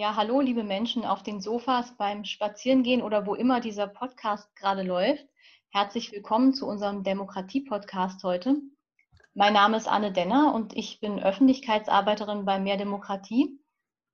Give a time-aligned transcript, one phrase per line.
[0.00, 4.82] Ja, hallo, liebe Menschen auf den Sofas beim Spazierengehen oder wo immer dieser Podcast gerade
[4.82, 5.26] läuft.
[5.68, 8.56] Herzlich willkommen zu unserem Demokratie-Podcast heute.
[9.34, 13.60] Mein Name ist Anne Denner und ich bin Öffentlichkeitsarbeiterin bei Mehr Demokratie.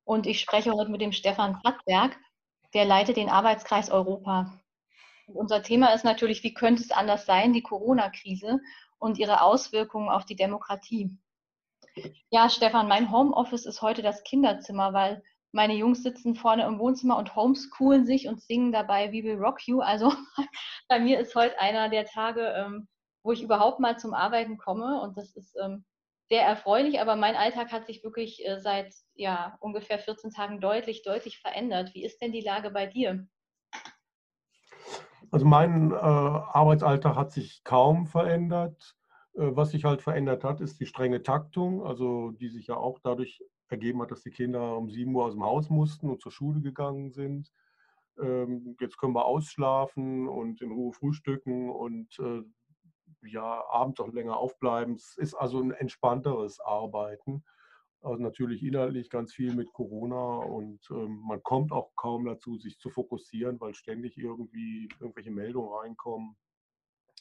[0.02, 2.18] Und ich spreche heute mit dem Stefan Plattberg,
[2.74, 4.58] der leitet den Arbeitskreis Europa.
[5.28, 8.58] Und unser Thema ist natürlich, wie könnte es anders sein, die Corona-Krise
[8.98, 11.16] und ihre Auswirkungen auf die Demokratie.
[12.30, 15.22] Ja, Stefan, mein Homeoffice ist heute das Kinderzimmer, weil
[15.52, 19.66] meine Jungs sitzen vorne im Wohnzimmer und homeschoolen sich und singen dabei We Will Rock
[19.66, 19.80] You.
[19.80, 20.12] Also
[20.88, 22.88] bei mir ist heute einer der Tage, ähm,
[23.22, 25.84] wo ich überhaupt mal zum Arbeiten komme und das ist ähm,
[26.28, 31.02] sehr erfreulich, aber mein Alltag hat sich wirklich äh, seit ja, ungefähr 14 Tagen deutlich,
[31.02, 31.94] deutlich verändert.
[31.94, 33.26] Wie ist denn die Lage bei dir?
[35.30, 38.96] Also mein äh, Arbeitsalltag hat sich kaum verändert.
[39.34, 42.98] Äh, was sich halt verändert hat, ist die strenge Taktung, also die sich ja auch
[43.02, 46.32] dadurch ergeben hat, dass die Kinder um 7 Uhr aus dem Haus mussten und zur
[46.32, 47.52] Schule gegangen sind.
[48.18, 52.42] Ähm, jetzt können wir ausschlafen und in Ruhe frühstücken und äh,
[53.28, 54.94] ja, abends auch länger aufbleiben.
[54.94, 57.44] Es ist also ein entspannteres Arbeiten.
[58.00, 62.78] Also natürlich inhaltlich ganz viel mit Corona und ähm, man kommt auch kaum dazu, sich
[62.78, 66.36] zu fokussieren, weil ständig irgendwie irgendwelche Meldungen reinkommen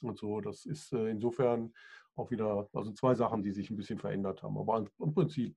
[0.01, 0.41] und so.
[0.41, 1.73] Das ist äh, insofern
[2.15, 4.57] auch wieder, also zwei Sachen, die sich ein bisschen verändert haben.
[4.57, 5.55] Aber im Prinzip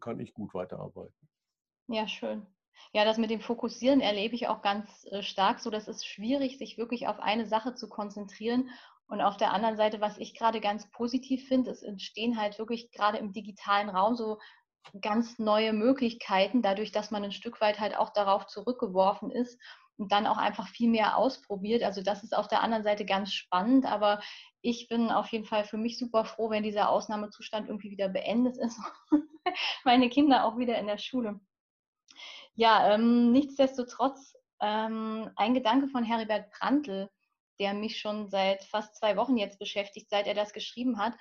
[0.00, 1.28] kann ich gut weiterarbeiten.
[1.88, 2.46] Ja, schön.
[2.92, 5.70] Ja, das mit dem Fokussieren erlebe ich auch ganz äh, stark so.
[5.70, 8.70] Das ist schwierig, sich wirklich auf eine Sache zu konzentrieren.
[9.06, 12.90] Und auf der anderen Seite, was ich gerade ganz positiv finde, es entstehen halt wirklich
[12.90, 14.38] gerade im digitalen Raum so
[15.00, 19.58] ganz neue Möglichkeiten, dadurch, dass man ein Stück weit halt auch darauf zurückgeworfen ist
[19.96, 21.82] und dann auch einfach viel mehr ausprobiert.
[21.82, 24.20] Also das ist auf der anderen Seite ganz spannend, aber
[24.60, 28.56] ich bin auf jeden Fall für mich super froh, wenn dieser Ausnahmezustand irgendwie wieder beendet
[28.56, 28.80] ist.
[29.84, 31.40] Meine Kinder auch wieder in der Schule.
[32.54, 37.10] Ja, ähm, nichtsdestotrotz ähm, ein Gedanke von Heribert Prantl,
[37.58, 41.14] der mich schon seit fast zwei Wochen jetzt beschäftigt, seit er das geschrieben hat.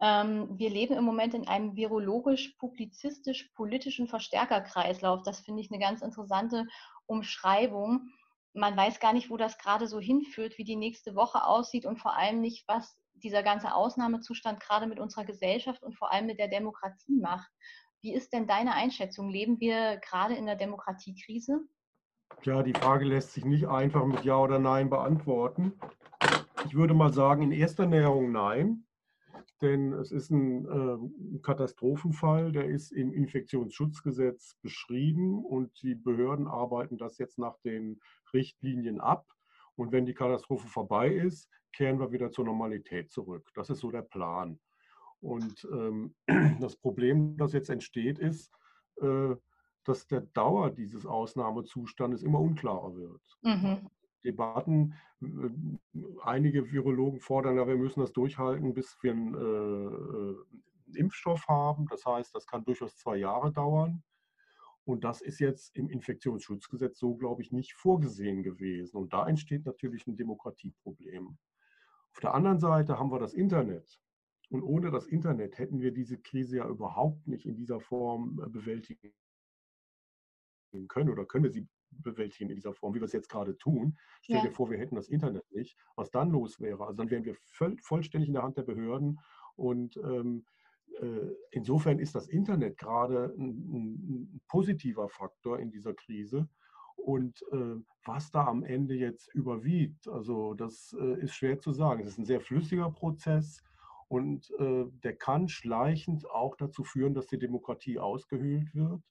[0.00, 5.22] Ähm, wir leben im Moment in einem virologisch-publizistisch-politischen Verstärkerkreislauf.
[5.24, 6.66] Das finde ich eine ganz interessante
[7.08, 8.10] Umschreibung.
[8.54, 11.98] Man weiß gar nicht, wo das gerade so hinführt, wie die nächste Woche aussieht und
[11.98, 16.38] vor allem nicht, was dieser ganze Ausnahmezustand gerade mit unserer Gesellschaft und vor allem mit
[16.38, 17.50] der Demokratie macht.
[18.00, 19.28] Wie ist denn deine Einschätzung?
[19.28, 21.60] Leben wir gerade in der Demokratiekrise?
[22.42, 25.72] Ja, die Frage lässt sich nicht einfach mit Ja oder Nein beantworten.
[26.66, 28.84] Ich würde mal sagen, in erster Näherung nein
[29.60, 36.98] denn es ist ein, äh, Katastrophenfall, der ist im Infektionsschutzgesetz beschrieben und die Behörden arbeiten
[36.98, 38.00] das jetzt nach den
[38.32, 39.26] Richtlinien ab.
[39.76, 43.48] Und wenn die Katastrophe vorbei ist, kehren wir wieder zur Normalität zurück.
[43.54, 44.58] Das ist so der Plan.
[45.20, 46.14] Und ähm,
[46.60, 48.52] das Problem, das jetzt entsteht, ist,
[49.00, 49.34] äh,
[49.84, 53.22] dass der Dauer dieses Ausnahmezustandes immer unklarer wird.
[53.42, 53.88] Mhm.
[54.24, 54.94] Debatten.
[56.22, 59.38] Einige Virologen fordern ja, wir müssen das durchhalten, bis wir einen, äh,
[60.86, 61.86] einen Impfstoff haben.
[61.88, 64.02] Das heißt, das kann durchaus zwei Jahre dauern.
[64.84, 68.96] Und das ist jetzt im Infektionsschutzgesetz so, glaube ich, nicht vorgesehen gewesen.
[68.96, 71.36] Und da entsteht natürlich ein Demokratieproblem.
[72.12, 74.00] Auf der anderen Seite haben wir das Internet.
[74.50, 78.48] Und ohne das Internet hätten wir diese Krise ja überhaupt nicht in dieser Form äh,
[78.48, 79.12] bewältigen
[80.88, 83.98] können oder können wir sie bewältigen in dieser Form, wie wir es jetzt gerade tun.
[84.22, 84.42] Stell ja.
[84.42, 86.86] dir vor, wir hätten das Internet nicht, was dann los wäre.
[86.86, 89.18] Also dann wären wir voll, vollständig in der Hand der Behörden
[89.56, 90.44] und ähm,
[91.00, 96.48] äh, insofern ist das Internet gerade ein, ein, positiver Faktor in dieser Krise.
[96.96, 102.02] Und äh, was da am Ende jetzt überwiegt, also das äh, ist schwer zu sagen.
[102.02, 103.62] Es ist ein sehr flüssiger Prozess
[104.08, 109.02] und äh, der kann schleichend auch dazu führen, dass die Demokratie ausgehöhlt wird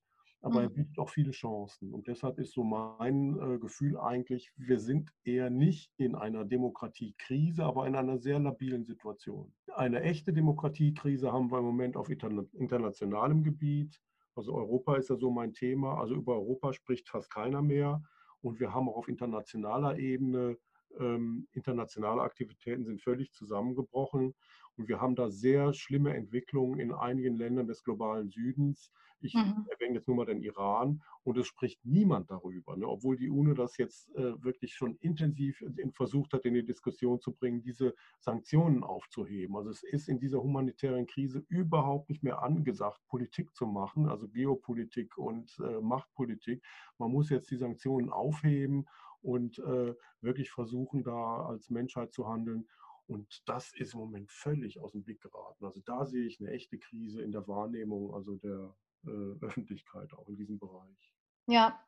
[0.41, 0.73] aber er mhm.
[0.73, 1.93] bietet auch viele Chancen.
[1.93, 7.63] Und deshalb ist so mein äh, Gefühl eigentlich, wir sind eher nicht in einer Demokratiekrise,
[7.63, 9.53] aber in einer sehr labilen Situation.
[9.75, 13.99] Eine echte Demokratiekrise haben wir im Moment auf interna internationalem Gebiet.
[14.35, 15.99] Also Europa ist ja so mein Thema.
[15.99, 18.03] Also über Europa spricht fast keiner mehr.
[18.41, 20.57] Und wir haben auch auf internationaler Ebene
[20.99, 24.34] ähm, internationale Aktivitäten sind völlig zusammengebrochen.
[24.78, 28.91] Und wir haben da sehr schlimme Entwicklungen in einigen Ländern des globalen Südens.
[29.19, 29.66] Ich mhm.
[29.72, 32.87] erwähne jetzt nur mal den Iran und es spricht niemand darüber, ne?
[32.87, 37.19] obwohl die UNO das jetzt äh, wirklich schon intensiv in, versucht hat, in die Diskussion
[37.19, 39.55] zu bringen, diese Sanktionen aufzuheben.
[39.55, 44.28] Also es ist in dieser humanitären Krise überhaupt nicht mehr angesagt, Politik zu machen, also
[44.28, 46.63] Geopolitik und äh, Machtpolitik.
[46.99, 48.85] Man muss jetzt die Sanktionen aufheben
[49.22, 52.67] und äh, wirklich versuchen, da als Menschheit zu handeln.
[53.08, 55.66] Und das ist im Moment völlig aus dem Blick geraten.
[55.66, 58.75] Also da sehe ich eine echte Krise in der Wahrnehmung, also der
[59.05, 61.14] äh, Öffentlichkeit auch in diesem Bereich.
[61.47, 61.79] Ja,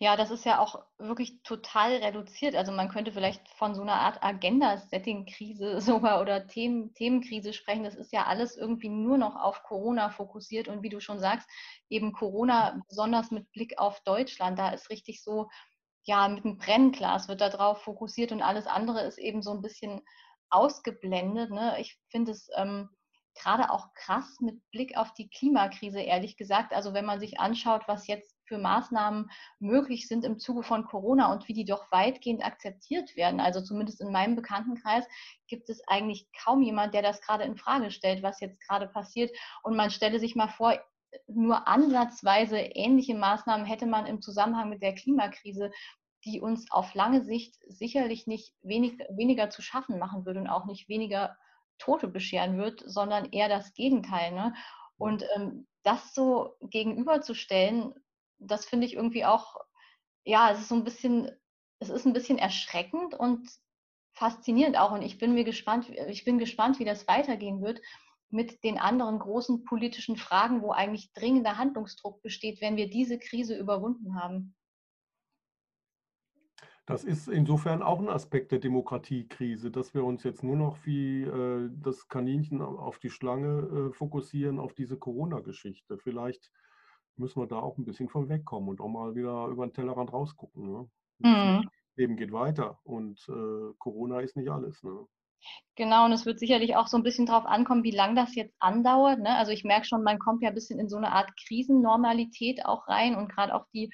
[0.00, 2.54] ja, das ist ja auch wirklich total reduziert.
[2.54, 7.84] Also man könnte vielleicht von so einer Art Agenda-Setting-Krise sogar oder Themen, Themenkrise sprechen.
[7.84, 11.48] Das ist ja alles irgendwie nur noch auf Corona fokussiert und wie du schon sagst,
[11.88, 14.58] eben Corona besonders mit Blick auf Deutschland.
[14.58, 15.48] Da ist richtig so,
[16.08, 19.60] ja, mit einem Brennglas wird da drauf fokussiert und alles andere ist eben so ein
[19.60, 20.00] bisschen
[20.48, 21.50] ausgeblendet.
[21.50, 21.76] Ne?
[21.78, 22.88] Ich finde es ähm,
[23.34, 26.72] gerade auch krass mit Blick auf die Klimakrise, ehrlich gesagt.
[26.72, 31.30] Also wenn man sich anschaut, was jetzt für Maßnahmen möglich sind im Zuge von Corona
[31.30, 33.38] und wie die doch weitgehend akzeptiert werden.
[33.38, 35.04] Also zumindest in meinem Bekanntenkreis
[35.46, 39.30] gibt es eigentlich kaum jemand, der das gerade in Frage stellt, was jetzt gerade passiert.
[39.62, 40.78] Und man stelle sich mal vor,
[41.26, 45.70] nur ansatzweise ähnliche Maßnahmen hätte man im Zusammenhang mit der Klimakrise
[46.24, 50.66] die uns auf lange Sicht sicherlich nicht wenig, weniger zu schaffen machen würde und auch
[50.66, 51.36] nicht weniger
[51.78, 54.32] Tote bescheren wird, sondern eher das Gegenteil.
[54.32, 54.54] Ne?
[54.96, 57.94] Und ähm, das so gegenüberzustellen,
[58.38, 59.56] das finde ich irgendwie auch,
[60.24, 61.30] ja, es ist so ein bisschen,
[61.78, 63.48] es ist ein bisschen erschreckend und
[64.12, 64.90] faszinierend auch.
[64.90, 67.80] Und ich bin mir gespannt, ich bin gespannt, wie das weitergehen wird
[68.30, 73.56] mit den anderen großen politischen Fragen, wo eigentlich dringender Handlungsdruck besteht, wenn wir diese Krise
[73.56, 74.54] überwunden haben.
[76.88, 81.22] Das ist insofern auch ein Aspekt der Demokratiekrise, dass wir uns jetzt nur noch wie
[81.22, 85.98] äh, das Kaninchen auf die Schlange äh, fokussieren, auf diese Corona-Geschichte.
[85.98, 86.50] Vielleicht
[87.16, 90.14] müssen wir da auch ein bisschen von wegkommen und auch mal wieder über den Tellerrand
[90.14, 90.72] rausgucken.
[90.72, 90.90] Ne?
[91.18, 91.68] Mhm.
[91.96, 94.82] Leben geht weiter und äh, Corona ist nicht alles.
[94.82, 95.06] Ne?
[95.76, 98.54] Genau, und es wird sicherlich auch so ein bisschen darauf ankommen, wie lange das jetzt
[98.58, 99.20] andauert.
[99.20, 99.36] Ne?
[99.36, 102.88] Also ich merke schon, man kommt ja ein bisschen in so eine Art Krisennormalität auch
[102.88, 103.90] rein und gerade auch die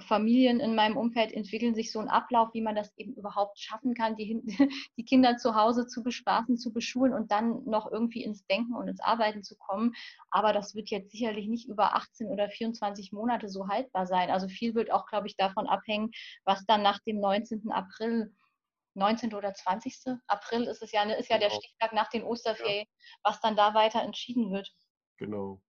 [0.00, 3.94] Familien in meinem Umfeld entwickeln sich so einen Ablauf, wie man das eben überhaupt schaffen
[3.94, 4.42] kann, die,
[4.98, 8.88] die, Kinder zu Hause zu bespaßen, zu beschulen und dann noch irgendwie ins Denken und
[8.88, 9.94] ins Arbeiten zu kommen.
[10.30, 14.30] Aber das wird jetzt sicherlich nicht über 18 oder 24 Monate so haltbar sein.
[14.30, 16.10] Also viel wird auch, glaube ich, davon abhängen,
[16.44, 17.70] was dann nach dem 19.
[17.70, 18.34] April
[18.94, 19.34] 19.
[19.34, 20.18] oder 20.
[20.26, 21.60] April ist es ja, ne, ist ja der genau.
[21.60, 23.16] Stichtag nach den Osterferien, ja.
[23.22, 24.70] was dann da weiter entschieden wird.
[25.16, 25.60] Genau.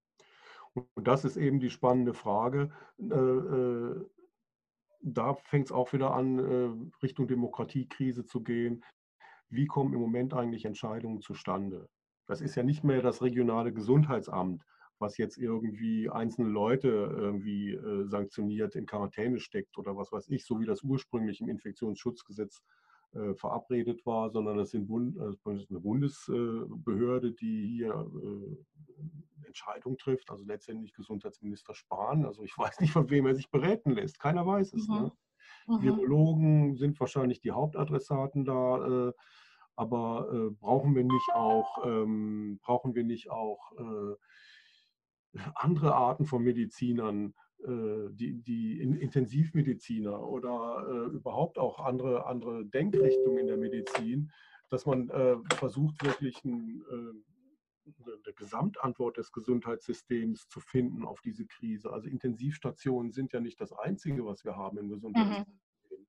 [0.73, 2.71] Und das ist eben die spannende Frage.
[2.99, 4.05] Äh, äh,
[5.01, 8.83] da fängt es auch wieder an, äh, Richtung Demokratiekrise zu gehen.
[9.49, 11.89] Wie kommen im Moment eigentlich Entscheidungen zustande?
[12.27, 14.63] Das ist ja nicht mehr das regionale Gesundheitsamt,
[14.99, 20.59] was jetzt irgendwie einzelne Leute irgendwie sanktioniert, in Quarantäne steckt oder was weiß ich, so
[20.59, 22.61] wie das ursprünglich im Infektionsschutzgesetz
[23.35, 28.05] verabredet war, sondern das sind Bund, eine Bundesbehörde, die hier
[29.49, 32.25] Entscheidung trifft, also letztendlich Gesundheitsminister Spahn.
[32.25, 34.19] Also ich weiß nicht, von wem er sich beraten lässt.
[34.19, 34.87] Keiner weiß es.
[34.87, 35.11] Ne?
[35.67, 35.75] Mhm.
[35.75, 35.81] Ne?
[35.81, 39.09] Virologen sind wahrscheinlich die Hauptadressaten da.
[39.09, 39.13] Äh,
[39.75, 46.43] aber äh, brauchen wir nicht auch, ähm, brauchen wir nicht auch äh, andere Arten von
[46.43, 47.31] Medizinern, äh,
[47.67, 54.31] die, die Intensivmediziner oder äh, überhaupt auch andere, andere Denkrichtungen in der Medizin,
[54.69, 56.83] dass man äh, versucht, wirklich ein
[58.05, 61.91] eine Gesamtantwort des Gesundheitssystems zu finden auf diese Krise.
[61.91, 65.47] Also Intensivstationen sind ja nicht das Einzige, was wir haben im Gesundheitssystem.
[65.99, 66.07] Mhm.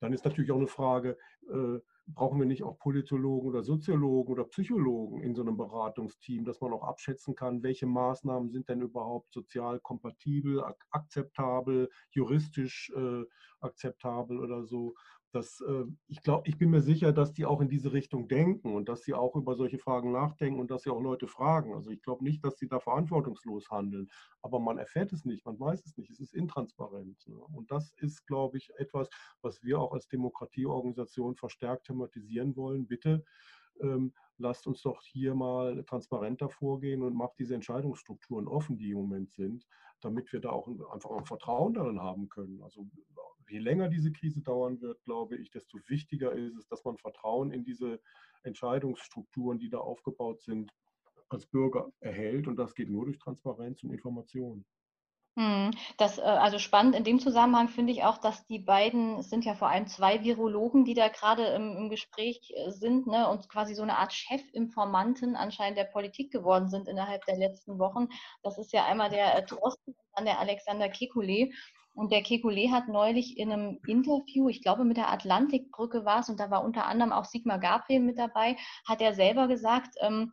[0.00, 1.18] Dann ist natürlich auch eine Frage,
[1.48, 1.78] äh,
[2.14, 6.72] brauchen wir nicht auch Politologen oder Soziologen oder Psychologen in so einem Beratungsteam, dass man
[6.72, 13.24] auch abschätzen kann, welche Maßnahmen sind denn überhaupt sozial kompatibel, ak akzeptabel, juristisch äh,
[13.60, 14.94] akzeptabel oder so
[15.32, 18.74] das, äh, ich glaube, ich bin mir sicher, dass die auch in diese Richtung denken
[18.74, 21.74] und dass sie auch über solche Fragen nachdenken und dass sie auch Leute fragen.
[21.74, 24.08] Also ich glaube nicht, dass sie da verantwortungslos handeln,
[24.42, 27.26] aber man erfährt es nicht, man weiß es nicht, es ist intransparent.
[27.26, 27.36] Ne?
[27.36, 29.10] Und das ist, glaube ich, etwas,
[29.42, 32.86] was wir auch als Demokratieorganisation verstärkt thematisieren wollen.
[32.86, 33.24] Bitte
[33.80, 38.98] ähm, lasst uns doch hier mal transparenter vorgehen und macht diese Entscheidungsstrukturen offen, die im
[38.98, 39.66] Moment sind,
[40.00, 42.62] damit wir da auch einfach ein Vertrauen darin haben können.
[42.62, 42.88] Also
[43.48, 47.50] je länger diese Krise dauern wird, glaube ich, desto wichtiger ist es, dass man Vertrauen
[47.50, 48.00] in diese
[48.42, 50.72] Entscheidungsstrukturen, die da aufgebaut sind,
[51.28, 52.46] als Bürger erhält.
[52.46, 54.64] Und das geht nur durch Transparenz und Information.
[55.38, 59.30] Hm, das, äh, also spannend in dem Zusammenhang finde ich auch, dass die beiden, es
[59.30, 63.28] sind ja vor allem zwei Virologen, die da gerade im, im Gespräch äh, sind ne,
[63.28, 68.08] und quasi so eine Art Chefinformanten anscheinend der Politik geworden sind innerhalb der letzten Wochen.
[68.42, 71.52] Das ist ja einmal der äh, Drosten und dann der Alexander Kekulé.
[71.94, 76.28] Und der Kekulé hat neulich in einem Interview, ich glaube mit der Atlantikbrücke war es,
[76.28, 80.30] und da war unter anderem auch Sigmar Gabriel mit dabei, hat er selber gesagt, ähm,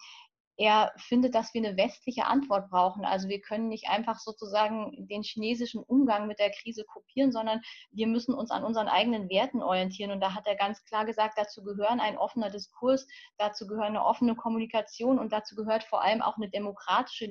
[0.58, 3.04] er findet, dass wir eine westliche Antwort brauchen.
[3.04, 8.08] Also wir können nicht einfach sozusagen den chinesischen Umgang mit der Krise kopieren, sondern wir
[8.08, 10.12] müssen uns an unseren eigenen Werten orientieren.
[10.12, 13.06] Und da hat er ganz klar gesagt, dazu gehören ein offener Diskurs,
[13.38, 17.26] dazu gehört eine offene Kommunikation und dazu gehört vor allem auch eine demokratische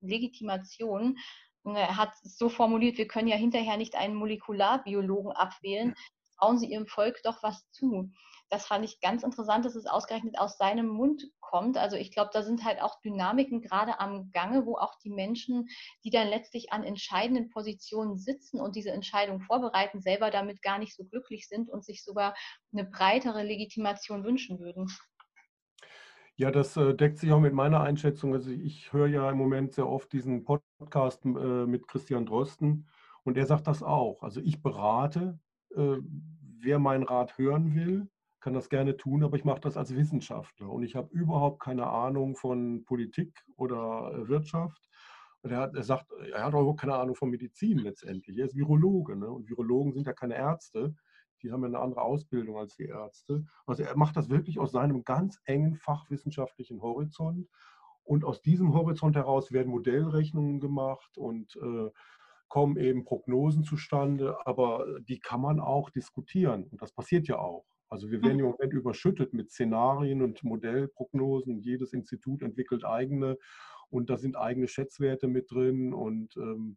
[0.00, 1.18] Legitimation
[1.64, 5.94] er hat es so formuliert, wir können ja hinterher nicht einen Molekularbiologen abwählen,
[6.40, 8.10] trauen Sie Ihrem Volk doch was zu.
[8.48, 11.76] Das fand ich ganz interessant, dass es ausgerechnet aus seinem Mund kommt.
[11.76, 15.68] Also ich glaube, da sind halt auch Dynamiken gerade am Gange, wo auch die Menschen,
[16.04, 20.96] die dann letztlich an entscheidenden Positionen sitzen und diese Entscheidung vorbereiten, selber damit gar nicht
[20.96, 22.34] so glücklich sind und sich sogar
[22.72, 24.88] eine breitere Legitimation wünschen würden.
[26.34, 28.32] Ja, das äh, deckt sich auch mit meiner Einschätzung.
[28.32, 31.28] Also ich höre ja im Moment sehr oft diesen Podcast äh,
[31.66, 32.88] mit Christian Drosten
[33.24, 34.22] und er sagt das auch.
[34.22, 35.38] Also ich berate,
[35.74, 38.08] wer meinen Rat hören will,
[38.40, 41.86] kann das gerne tun, aber ich mache das als Wissenschaftler und ich habe überhaupt keine
[41.86, 44.88] Ahnung von Politik oder Wirtschaft.
[45.42, 48.38] Und er, hat, er sagt, er hat auch keine Ahnung von Medizin letztendlich.
[48.38, 49.30] Er ist Virologe ne?
[49.30, 50.94] und Virologen sind ja keine Ärzte
[51.42, 53.44] die haben ja eine andere Ausbildung als die Ärzte.
[53.66, 57.48] Also er macht das wirklich aus seinem ganz engen fachwissenschaftlichen Horizont.
[58.02, 61.90] Und aus diesem Horizont heraus werden Modellrechnungen gemacht und äh,
[62.50, 66.64] kommen eben Prognosen zustande, aber die kann man auch diskutieren.
[66.64, 67.64] Und das passiert ja auch.
[67.88, 68.52] Also wir werden im mhm.
[68.52, 71.60] Moment überschüttet mit Szenarien und Modellprognosen.
[71.60, 73.38] Jedes Institut entwickelt eigene
[73.88, 75.94] und da sind eigene Schätzwerte mit drin.
[75.94, 76.76] Und ähm,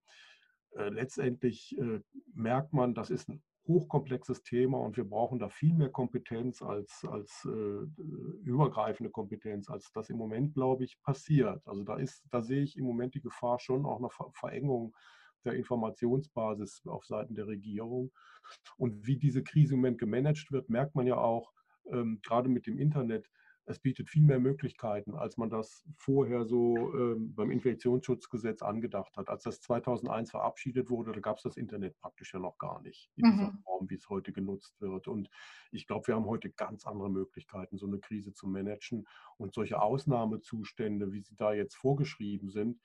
[0.75, 2.01] äh, letztendlich äh,
[2.34, 7.06] merkt man, das ist ein hochkomplexes Thema und wir brauchen da viel mehr Kompetenz als,
[7.10, 8.01] als äh,
[8.44, 11.65] übergreifende Kompetenz, als das im Moment, glaube ich, passiert.
[11.65, 14.94] Also da ist, da sehe ich im Moment die Gefahr schon auch einer Verengung
[15.46, 18.12] der Informationsbasis auf Seiten der Regierung.
[18.78, 21.54] Und wie diese Krise im Moment gemanagt wird, merkt man ja auch,
[21.92, 23.30] ähm, gerade mit dem Internet,
[23.66, 29.30] es bietet viel mehr Möglichkeiten, als man das vorher so ähm, beim Infektionsschutzgesetz angedacht hat.
[29.30, 33.10] Als das 2001 verabschiedet wurde, da gab es das Internet praktisch ja noch gar nicht
[33.16, 33.32] in mhm.
[33.32, 35.08] dieser Form, wie es heute genutzt wird.
[35.08, 35.30] Und
[35.72, 39.08] ich glaube, wir haben heute ganz andere Möglichkeiten, so eine Krise zu managen.
[39.38, 42.82] Und solche Ausnahmezustände, wie sie da jetzt vorgeschrieben sind,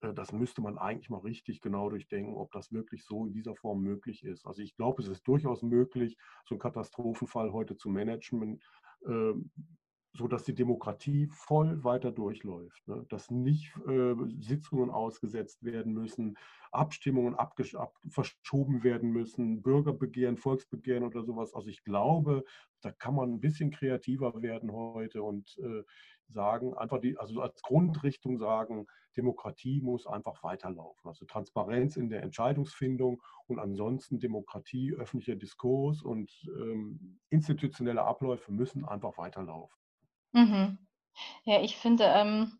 [0.00, 3.80] das müsste man eigentlich mal richtig genau durchdenken, ob das wirklich so in dieser Form
[3.80, 4.46] möglich ist.
[4.46, 8.60] Also ich glaube, es ist durchaus möglich, so einen Katastrophenfall heute zu managen
[9.06, 9.50] ähm,
[10.16, 13.04] so dass die Demokratie voll weiter durchläuft, ne?
[13.08, 16.36] dass nicht äh, Sitzungen ausgesetzt werden müssen,
[16.72, 17.54] Abstimmungen ab,
[18.08, 21.54] verschoben werden müssen, Bürgerbegehren, Volksbegehren oder sowas.
[21.54, 22.44] Also ich glaube,
[22.80, 25.82] da kann man ein bisschen kreativer werden heute und äh,
[26.28, 31.08] sagen, einfach die, also als Grundrichtung sagen, Demokratie muss einfach weiterlaufen.
[31.08, 38.84] Also Transparenz in der Entscheidungsfindung und ansonsten Demokratie, öffentlicher Diskurs und ähm, institutionelle Abläufe müssen
[38.84, 39.76] einfach weiterlaufen.
[40.32, 40.78] Mhm.
[41.44, 42.58] Ja, ich finde, ähm,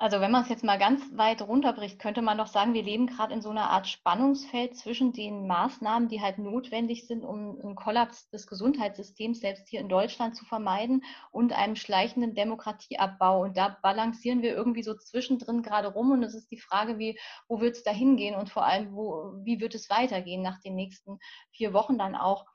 [0.00, 3.08] also wenn man es jetzt mal ganz weit runterbricht, könnte man doch sagen, wir leben
[3.08, 7.74] gerade in so einer Art Spannungsfeld zwischen den Maßnahmen, die halt notwendig sind, um einen
[7.74, 11.02] Kollaps des Gesundheitssystems selbst hier in Deutschland zu vermeiden
[11.32, 13.42] und einem schleichenden Demokratieabbau.
[13.42, 16.12] Und da balancieren wir irgendwie so zwischendrin gerade rum.
[16.12, 19.32] Und es ist die Frage, wie, wo wird es da hingehen und vor allem, wo,
[19.42, 21.18] wie wird es weitergehen nach den nächsten
[21.50, 22.46] vier Wochen dann auch.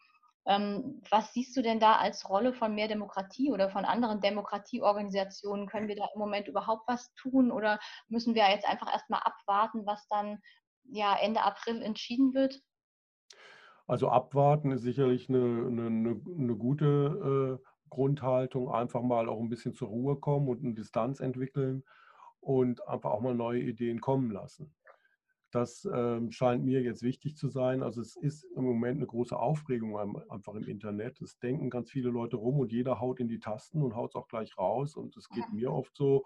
[0.46, 5.68] Ähm, was siehst du denn da als Rolle von mehr Demokratie oder von anderen Demokratieorganisationen?
[5.68, 9.86] Können wir da im Moment überhaupt was tun oder müssen wir jetzt einfach erstmal abwarten,
[9.86, 10.40] was dann
[10.84, 12.62] ja Ende April entschieden wird?
[13.88, 19.74] Also abwarten ist sicherlich eine, eine, eine gute äh, Grundhaltung, einfach mal auch ein bisschen
[19.74, 21.84] zur Ruhe kommen und eine Distanz entwickeln
[22.40, 24.74] und einfach auch mal neue Ideen kommen lassen.
[25.54, 27.84] Das ähm, scheint mir jetzt wichtig zu sein.
[27.84, 29.96] Also es ist im Moment eine große Aufregung
[30.32, 31.22] einfach im Internet.
[31.22, 34.16] Es denken ganz viele Leute rum und jeder haut in die Tasten und haut es
[34.16, 34.96] auch gleich raus.
[34.96, 36.26] Und es geht mir oft so,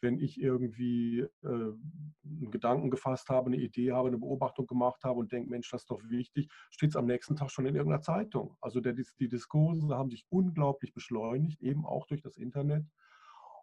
[0.00, 5.18] wenn ich irgendwie äh, einen Gedanken gefasst habe, eine Idee habe, eine Beobachtung gemacht habe
[5.18, 8.02] und denke, Mensch, das ist doch wichtig, steht es am nächsten Tag schon in irgendeiner
[8.02, 8.56] Zeitung.
[8.60, 12.86] Also der, die Diskurse haben sich unglaublich beschleunigt, eben auch durch das Internet.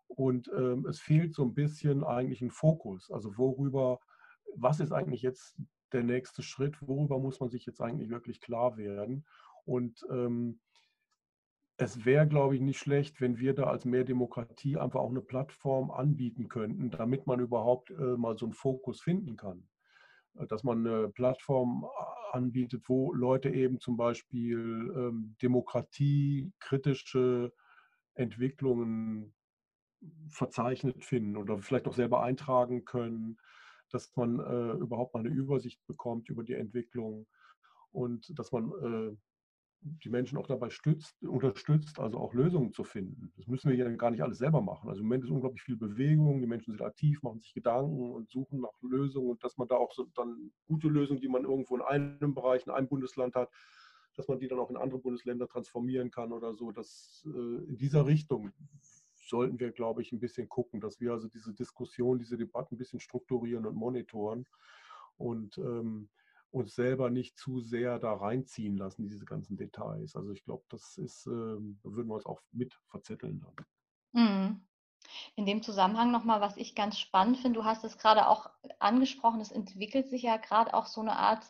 [0.07, 3.09] Und ähm, es fehlt so ein bisschen eigentlich ein Fokus.
[3.11, 4.01] Also worüber
[4.57, 5.55] was ist eigentlich jetzt
[5.91, 6.75] der nächste Schritt?
[6.81, 9.25] Worüber muss man sich jetzt eigentlich wirklich klar werden?
[9.65, 10.59] Und ähm,
[11.77, 15.21] es wäre, glaube ich, nicht schlecht, wenn wir da als mehr Demokratie einfach auch eine
[15.21, 19.67] Plattform anbieten könnten, damit man überhaupt äh, mal so einen Fokus finden kann.
[20.35, 21.85] Äh, dass man eine Plattform
[22.31, 27.51] anbietet, wo Leute eben zum Beispiel ähm, demokratiekritische
[28.13, 29.33] Entwicklungen
[30.29, 33.37] verzeichnet finden oder vielleicht auch selber eintragen können
[33.95, 37.25] dass man äh, überhaupt mal eine Übersicht bekommt über die Entwicklung
[37.91, 39.15] und dass man äh,
[40.03, 43.31] die Menschen auch dabei stützt, unterstützt, also auch Lösungen zu finden.
[43.37, 44.89] Das müssen wir ja gar nicht alles selber machen.
[44.89, 48.29] Also im Moment ist unglaublich viel Bewegung, die Menschen sind aktiv, machen sich Gedanken und
[48.29, 51.77] suchen nach Lösungen und dass man da auch so dann gute Lösungen, die man irgendwo
[51.77, 53.49] in einem Bereich, in einem Bundesland hat,
[54.15, 56.71] dass man die dann auch in andere Bundesländer transformieren kann oder so.
[56.71, 58.51] Das, äh, in dieser Richtung
[59.27, 62.77] sollten wir, glaube ich, ein bisschen gucken, dass wir also diese Diskussion, diese Debatten ein
[62.77, 64.45] bisschen strukturieren und monitoren
[65.17, 66.09] und ähm,
[66.51, 70.15] uns selber nicht zu sehr da reinziehen lassen, diese ganzen Details.
[70.15, 73.65] Also ich glaube, das ist, ähm, da würden wir uns auch mit verzetteln dann.
[74.23, 74.61] Mhm.
[75.35, 79.41] In dem Zusammenhang nochmal, was ich ganz spannend finde, du hast es gerade auch angesprochen,
[79.41, 81.45] es entwickelt sich ja gerade auch so eine Art,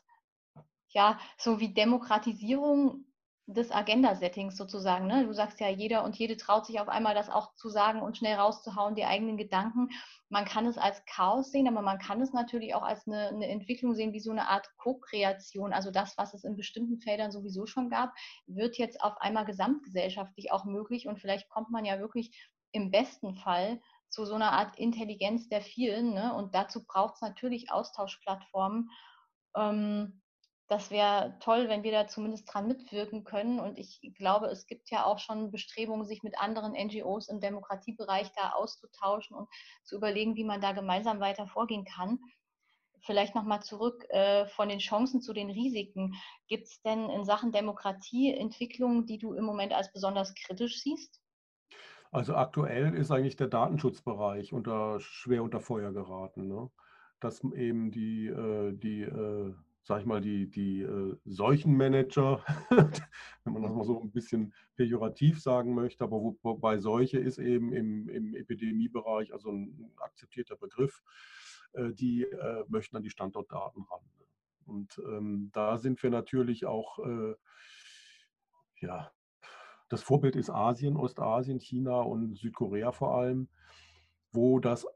[0.89, 3.05] ja, so wie Demokratisierung
[3.47, 5.05] des Agenda-Settings sozusagen.
[5.05, 5.25] Ne?
[5.25, 8.17] Du sagst ja, jeder und jede traut sich auf einmal das auch zu sagen und
[8.17, 9.89] schnell rauszuhauen, die eigenen Gedanken.
[10.29, 13.47] Man kann es als Chaos sehen, aber man kann es natürlich auch als eine, eine
[13.47, 15.73] Entwicklung sehen, wie so eine Art Co-Kreation.
[15.73, 18.13] Also das, was es in bestimmten Feldern sowieso schon gab,
[18.47, 23.35] wird jetzt auf einmal gesamtgesellschaftlich auch möglich und vielleicht kommt man ja wirklich im besten
[23.35, 26.13] Fall zu so einer Art Intelligenz der vielen.
[26.13, 26.33] Ne?
[26.33, 28.89] Und dazu braucht es natürlich Austauschplattformen.
[29.55, 30.21] Ähm,
[30.67, 33.60] das wäre toll, wenn wir da zumindest dran mitwirken können.
[33.60, 38.31] Und ich glaube, es gibt ja auch schon Bestrebungen, sich mit anderen NGOs im Demokratiebereich
[38.36, 39.48] da auszutauschen und
[39.84, 42.19] zu überlegen, wie man da gemeinsam weiter vorgehen kann.
[43.01, 46.15] Vielleicht nochmal zurück äh, von den Chancen zu den Risiken.
[46.48, 51.22] Gibt es denn in Sachen Demokratie Entwicklungen, die du im Moment als besonders kritisch siehst?
[52.12, 56.48] Also aktuell ist eigentlich der Datenschutzbereich unter, schwer unter Feuer geraten.
[56.48, 56.72] Ne?
[57.19, 59.53] Dass eben die, äh, die äh,
[59.85, 62.43] sag ich mal, die, die äh, Seuchenmanager,
[63.43, 67.37] wenn man das mal so ein bisschen pejorativ sagen möchte, aber wo, wobei Seuche ist
[67.37, 71.03] eben im, im Epidemiebereich also ein akzeptierter Begriff,
[71.73, 74.01] äh, die äh, möchten an die Standortdaten ran.
[74.65, 77.35] Und ähm, da sind wir natürlich auch, äh,
[78.77, 79.11] ja,
[79.89, 83.49] das Vorbild ist Asien, Ostasien, China und Südkorea vor allem,
[84.31, 84.87] wo das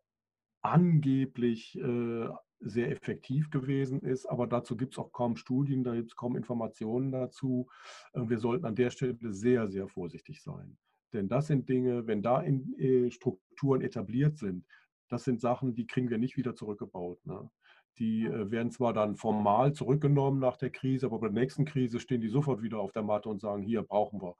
[0.61, 2.27] angeblich äh,
[2.59, 6.35] sehr effektiv gewesen ist, aber dazu gibt es auch kaum Studien, da gibt es kaum
[6.35, 7.67] Informationen dazu.
[8.13, 10.77] Wir sollten an der Stelle sehr, sehr vorsichtig sein.
[11.13, 14.65] Denn das sind Dinge, wenn da in, äh, Strukturen etabliert sind,
[15.07, 17.25] das sind Sachen, die kriegen wir nicht wieder zurückgebaut.
[17.25, 17.49] Ne?
[17.97, 21.99] Die äh, werden zwar dann formal zurückgenommen nach der Krise, aber bei der nächsten Krise
[21.99, 24.35] stehen die sofort wieder auf der Matte und sagen, hier brauchen wir.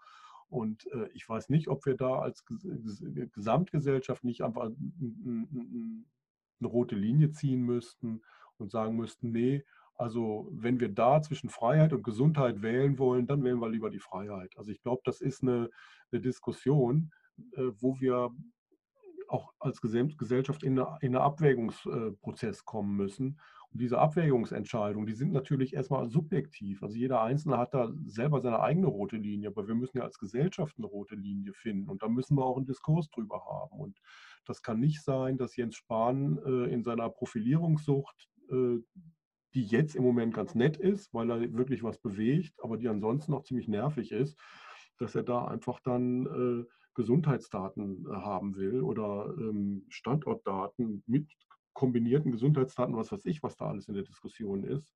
[0.47, 2.45] Und äh, ich weiß nicht, ob wir da als
[3.34, 4.69] Gesamtgesellschaft nicht einfach
[6.60, 8.22] eine rote Linie ziehen müssten
[8.58, 9.63] und sagen müssten, nee,
[9.95, 14.00] also wenn wir da zwischen Freiheit und Gesundheit wählen wollen, dann wählen wir lieber die
[14.00, 14.58] Freiheit.
[14.58, 15.69] Also ich glaube, das ist eine,
[16.12, 17.12] eine Diskussion,
[17.54, 18.32] äh, wo wir
[19.28, 23.39] auch als Gesellschaft in, in einen Abwägungsprozess kommen müssen.
[23.71, 26.82] Diese Abwägungsentscheidungen, die sind natürlich erstmal subjektiv.
[26.82, 30.17] Also jeder Einzelne hat da selber seine eigene rote Linie, aber wir müssen ja als
[30.17, 33.79] Gesellschaft eine rote Linie finden und da müssen wir auch einen Diskurs drüber haben.
[33.79, 33.99] Und
[34.45, 38.77] das kann nicht sein, dass Jens Spahn äh, in seiner Profilierungssucht, äh,
[39.53, 43.32] die jetzt im Moment ganz nett ist, weil er wirklich was bewegt, aber die ansonsten
[43.32, 44.39] noch ziemlich nervig ist,
[44.97, 51.29] dass er da einfach dann äh, Gesundheitsdaten äh, haben will oder ähm, Standortdaten mit
[51.79, 54.93] kombinierten Gesundheitsdaten, was weiß ich, was da alles in der Diskussion ist.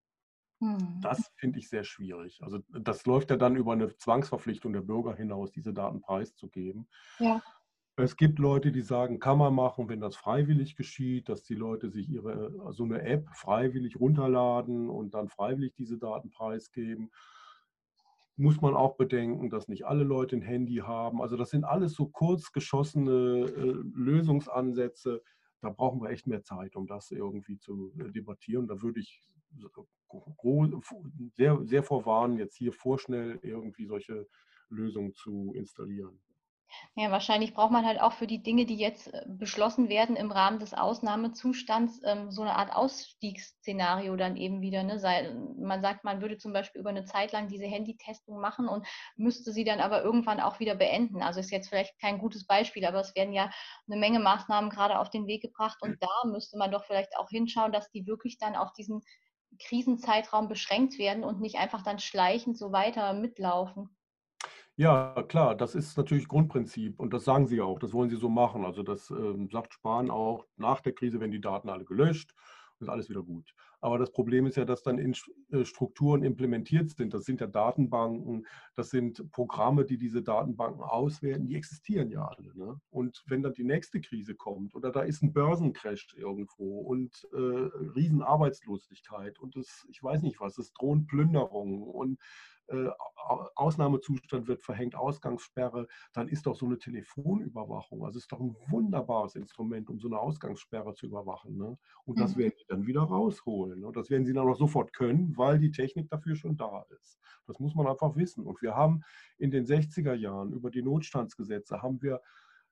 [0.59, 0.99] Hm.
[1.01, 2.41] Das finde ich sehr schwierig.
[2.43, 6.89] Also das läuft ja dann über eine Zwangsverpflichtung der Bürger hinaus, diese Daten preiszugeben.
[7.19, 7.41] Ja.
[7.95, 11.89] Es gibt Leute, die sagen, kann man machen, wenn das freiwillig geschieht, dass die Leute
[11.89, 17.11] sich ihre so eine App freiwillig runterladen und dann freiwillig diese Daten preisgeben
[18.35, 21.21] muss man auch bedenken, dass nicht alle Leute ein Handy haben.
[21.21, 25.21] Also das sind alles so kurz geschossene äh, Lösungsansätze.
[25.63, 28.67] Da brauchen wir echt mehr Zeit, um das irgendwie zu äh, debattieren.
[28.67, 29.21] Da würde ich
[31.35, 34.27] sehr, sehr vorwarnen, jetzt hier vorschnell irgendwie solche
[34.67, 36.19] Lösungen zu installieren.
[36.95, 40.31] Ja, wahrscheinlich braucht man halt auch für die Dinge, die jetzt äh, beschlossen werden im
[40.31, 44.83] Rahmen des Ausnahmezustands, ähm, so eine Art Ausstiegsszenario dann eben wieder.
[44.83, 44.99] Ne?
[45.59, 49.51] man sagt, man würde zum Beispiel über eine Zeit lang diese Handytestung machen und müsste
[49.51, 51.23] sie dann aber irgendwann auch wieder beenden.
[51.23, 53.49] Also ist jetzt vielleicht kein gutes Beispiel, aber es werden ja
[53.87, 57.29] eine Menge Maßnahmen gerade auf den Weg gebracht und da müsste man doch vielleicht auch
[57.29, 59.01] hinschauen, dass die wirklich dann auf diesen
[59.59, 63.95] Krisenzeitraum beschränkt werden und nicht einfach dann schleichend so weiter mitlaufen.
[64.75, 68.27] Ja, klar, das ist natürlich Grundprinzip und das sagen Sie auch, das wollen Sie so
[68.27, 68.65] machen.
[68.65, 72.33] Also das ähm, sagt Spahn auch, nach der Krise werden die Daten alle gelöscht
[72.79, 73.53] und ist alles wieder gut.
[73.81, 75.13] Aber das Problem ist ja, dass dann in
[75.51, 77.13] äh, Strukturen implementiert sind.
[77.13, 82.57] Das sind ja Datenbanken, das sind Programme, die diese Datenbanken auswerten, die existieren ja alle.
[82.57, 82.81] Ne?
[82.89, 87.37] Und wenn dann die nächste Krise kommt oder da ist ein Börsencrash irgendwo und äh,
[87.37, 92.17] Riesenarbeitslosigkeit und das, ich weiß nicht was, es drohen Plünderungen und
[93.55, 99.35] Ausnahmezustand wird verhängt, Ausgangssperre, dann ist doch so eine Telefonüberwachung, also ist doch ein wunderbares
[99.35, 101.57] Instrument, um so eine Ausgangssperre zu überwachen.
[101.57, 101.77] Ne?
[102.05, 102.39] Und das mhm.
[102.39, 103.81] werden die dann wieder rausholen.
[103.81, 103.87] Ne?
[103.87, 107.19] Und das werden sie dann auch sofort können, weil die Technik dafür schon da ist.
[107.47, 108.45] Das muss man einfach wissen.
[108.45, 109.01] Und wir haben
[109.37, 112.21] in den 60er Jahren über die Notstandsgesetze haben wir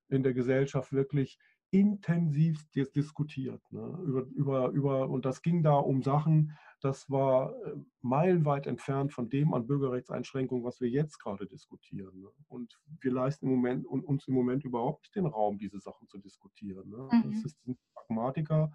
[0.10, 1.40] in der Gesellschaft wirklich
[1.72, 3.62] intensiv diskutiert.
[3.72, 3.82] Ne?
[4.06, 9.30] Über, über, über, und das ging da um Sachen, das war äh, meilenweit entfernt von
[9.30, 12.20] dem an Bürgerrechtseinschränkungen, was wir jetzt gerade diskutieren.
[12.20, 12.28] Ne?
[12.50, 16.18] Und wir leisten im Moment, uns im Moment überhaupt nicht den Raum, diese Sachen zu
[16.18, 16.90] diskutieren.
[16.90, 17.10] Ne?
[17.12, 17.32] Mhm.
[17.32, 18.72] Das ist ein Pragmatiker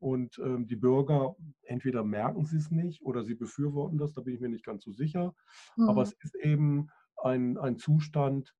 [0.00, 4.34] und ähm, die Bürger, entweder merken sie es nicht oder sie befürworten das, da bin
[4.34, 5.34] ich mir nicht ganz so sicher.
[5.76, 5.88] Mhm.
[5.88, 6.88] Aber es ist eben
[7.22, 8.54] ein, ein Zustand,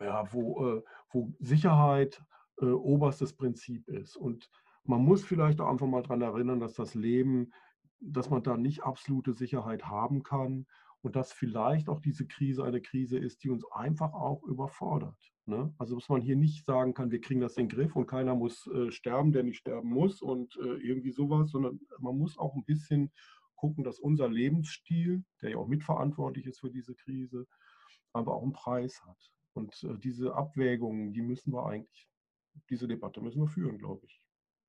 [0.00, 2.22] ja, wo, äh, wo Sicherheit
[2.60, 4.16] äh, oberstes Prinzip ist.
[4.16, 4.50] Und
[4.84, 7.52] man muss vielleicht auch einfach mal daran erinnern, dass das Leben,
[8.00, 10.66] dass man da nicht absolute Sicherheit haben kann
[11.02, 15.16] und dass vielleicht auch diese Krise eine Krise ist, die uns einfach auch überfordert.
[15.46, 15.72] Ne?
[15.78, 18.34] Also dass man hier nicht sagen kann, wir kriegen das in den Griff und keiner
[18.34, 22.54] muss äh, sterben, der nicht sterben muss und äh, irgendwie sowas, sondern man muss auch
[22.54, 23.10] ein bisschen
[23.56, 27.46] gucken, dass unser Lebensstil, der ja auch mitverantwortlich ist für diese Krise,
[28.12, 29.32] aber auch einen Preis hat.
[29.54, 32.08] Und äh, diese Abwägungen, die müssen wir eigentlich
[32.70, 34.22] diese Debatte müssen wir führen, glaube ich.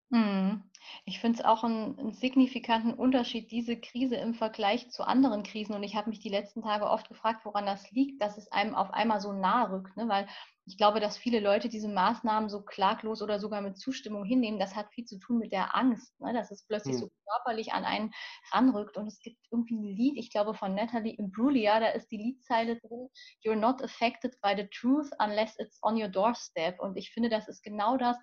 [0.10, 0.64] Mhm.
[1.06, 5.76] Ich finde es auch einen, signifikanten Unterschied, diese Krise im Vergleich zu anderen Krisen.
[5.76, 8.76] Und ich habe mich die letzten Tage oft gefragt, woran das liegt, dass es einem
[8.76, 9.96] auf einmal so nahe rückt.
[9.98, 10.08] Ne?
[10.08, 10.28] Weil
[10.66, 14.60] ich glaube, dass viele Leute diese Maßnahmen so klaglos oder sogar mit Zustimmung hinnehmen.
[14.60, 16.34] Das hat viel zu tun mit der Angst, ne?
[16.34, 17.00] dass es plötzlich mhm.
[17.00, 18.12] so körperlich an einen
[18.52, 18.98] ranrückt.
[18.98, 22.80] Und es gibt irgendwie ein Lied, ich glaube von Natalie Imbruglia, da ist die Liedzeile
[22.80, 23.10] drin,
[23.44, 26.80] You're not affected by the truth unless it's on your doorstep.
[26.80, 28.18] Und ich finde, das ist genau das,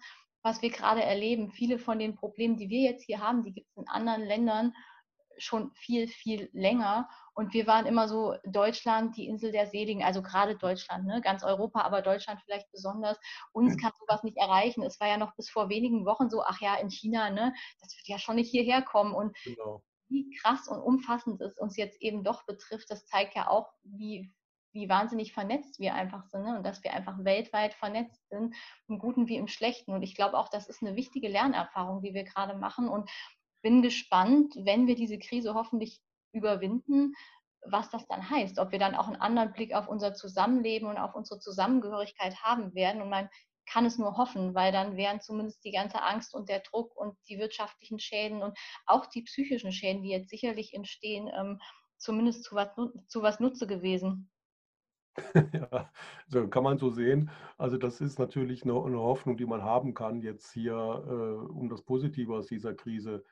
[0.47, 1.51] was wir gerade erleben.
[1.51, 4.73] Viele von den Problemen, die wir jetzt hier haben, die gibt es in anderen Ländern
[5.39, 7.09] schon viel, viel länger.
[7.35, 11.21] Und wir waren immer so Deutschland, die Insel der Seligen, also gerade Deutschland, ne?
[11.21, 13.19] ganz Europa, aber Deutschland vielleicht besonders.
[13.53, 14.85] Uns kann sowas nicht erreichen.
[14.85, 17.97] Es war ja noch bis vor wenigen Wochen so, ach ja, in China, ne, das
[17.97, 19.15] wird ja schon nicht hierher kommen.
[19.15, 19.83] Und genau.
[20.09, 24.33] wie krass und umfassend es uns jetzt eben doch betrifft, das zeigt ja auch, wie
[24.77, 26.57] wie wahnsinnig vernetzt wir einfach sind ne?
[26.57, 28.55] und dass wir einfach weltweit vernetzt sind,
[28.89, 29.93] im Guten wie im Schlechten.
[29.93, 33.11] Und ich glaube auch, das ist eine wichtige Lernerfahrung, die wir gerade machen und
[33.63, 36.01] bin gespannt, wenn wir diese Krise hoffentlich
[36.33, 37.15] überwinden,
[37.63, 40.99] was das dann heißt, ob wir dann auch einen anderen Blick auf unser Zusammenleben und
[40.99, 43.03] auf unsere Zusammengehörigkeit haben werden.
[43.03, 43.29] Und man
[43.69, 47.17] kann es nur hoffen, weil dann wären zumindest die ganze Angst und der Druck und
[47.29, 51.61] die wirtschaftlichen Schäden und auch die psychischen Schäden, die jetzt sicherlich entstehen, ähm,
[51.99, 52.69] zumindest zu was,
[53.09, 54.31] zu was Nutze gewesen.
[55.53, 55.91] Ja,
[56.29, 57.31] so kann man so sehen.
[57.59, 61.69] Also das ist natürlich eine, eine Hoffnung, die man haben kann, jetzt hier, äh, um
[61.69, 63.25] das Positive aus dieser Krise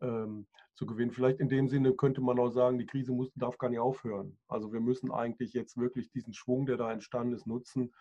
[0.00, 1.12] ähm, zu gewinnen.
[1.12, 4.36] Vielleicht in dem Sinne könnte man auch sagen, die Krise muss, darf gar nicht aufhören.
[4.48, 7.92] Also wir müssen eigentlich jetzt wirklich diesen Schwung, der da entstanden ist, nutzen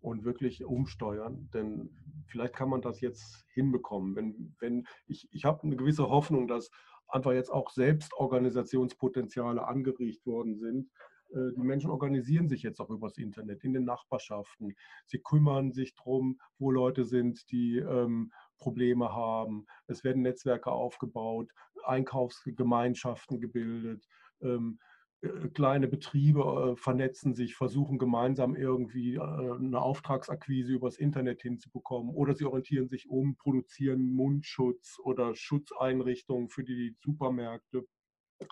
[0.00, 1.48] und wirklich umsteuern.
[1.52, 1.90] Denn
[2.26, 4.14] vielleicht kann man das jetzt hinbekommen.
[4.16, 6.70] Wenn, wenn ich, ich habe eine gewisse Hoffnung, dass
[7.08, 10.90] einfach jetzt auch Selbstorganisationspotenziale angeregt worden sind
[11.30, 14.74] die Menschen organisieren sich jetzt auch übers Internet in den Nachbarschaften.
[15.06, 19.66] Sie kümmern sich darum, wo Leute sind, die ähm, Probleme haben.
[19.86, 21.50] Es werden Netzwerke aufgebaut,
[21.84, 24.06] Einkaufsgemeinschaften gebildet.
[24.40, 24.78] Ähm,
[25.20, 32.14] äh, kleine Betriebe äh, vernetzen sich, versuchen gemeinsam irgendwie äh, eine Auftragsakquise übers Internet hinzubekommen
[32.14, 37.84] oder sie orientieren sich um, produzieren Mundschutz oder Schutzeinrichtungen für die Supermärkte.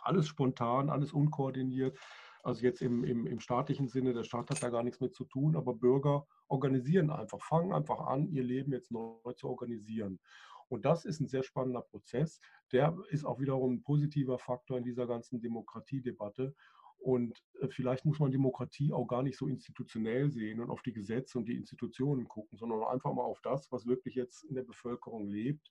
[0.03, 1.97] Alles spontan, alles unkoordiniert.
[2.47, 5.25] Also jetzt im, im, im staatlichen Sinne, der Staat hat da gar nichts mit zu
[5.25, 10.21] tun, aber Bürger organisieren einfach, fangen einfach an, ihr Leben jetzt neu zu organisieren.
[10.69, 12.39] Und das ist ein sehr spannender Prozess.
[12.71, 16.55] Der ist auch wiederum ein positiver Faktor in dieser ganzen Demokratiedebatte.
[16.99, 20.93] Und äh, vielleicht muss man Demokratie auch gar nicht so institutionell sehen und auf die
[20.93, 24.63] Gesetze und die Institutionen gucken, sondern einfach mal auf das, was wirklich jetzt in der
[24.63, 25.69] Bevölkerung lebt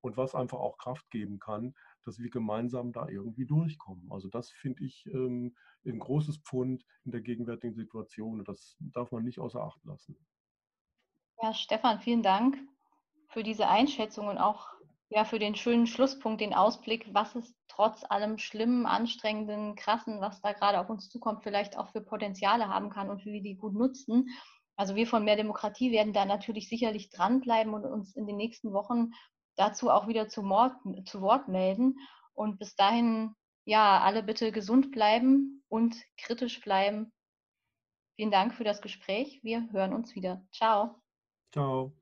[0.00, 4.10] und was einfach auch Kraft geben kann, dass wir gemeinsam da irgendwie durchkommen.
[4.10, 5.54] Also das finde ich ähm,
[5.84, 10.16] ein großes Pfund in der gegenwärtigen Situation und das darf man nicht außer Acht lassen.
[11.42, 12.56] Ja, Stefan, vielen Dank
[13.28, 14.76] für diese Einschätzung und auch
[15.08, 20.40] ja, für den schönen Schlusspunkt, den Ausblick, was es trotz allem Schlimmen, Anstrengenden, Krassen, was
[20.40, 23.56] da gerade auf uns zukommt, vielleicht auch für Potenziale haben kann und wie wir die
[23.56, 24.28] gut nutzen.
[24.76, 28.72] Also wir von Mehr Demokratie werden da natürlich sicherlich dranbleiben und uns in den nächsten
[28.72, 29.12] Wochen
[29.56, 30.74] dazu auch wieder zu, Mord,
[31.06, 31.98] zu Wort melden.
[32.34, 37.12] Und bis dahin, ja, alle bitte gesund bleiben und kritisch bleiben.
[38.16, 39.40] Vielen Dank für das Gespräch.
[39.42, 40.42] Wir hören uns wieder.
[40.52, 41.00] Ciao.
[41.52, 41.92] Ciao.